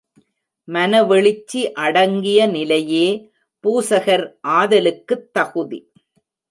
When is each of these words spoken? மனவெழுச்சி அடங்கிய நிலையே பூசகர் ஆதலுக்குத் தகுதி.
மனவெழுச்சி 0.67 1.61
அடங்கிய 1.83 2.47
நிலையே 2.47 3.05
பூசகர் 3.63 4.25
ஆதலுக்குத் 4.53 5.27
தகுதி. 5.31 5.79